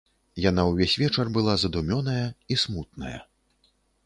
Яна 0.49 0.63
ўвесь 0.69 0.95
вечар 1.01 1.29
была 1.35 1.53
задумёная 1.65 2.25
і 2.57 2.59
смутная. 2.63 3.15